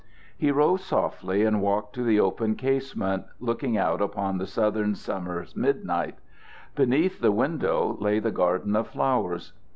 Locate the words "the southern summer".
4.39-5.45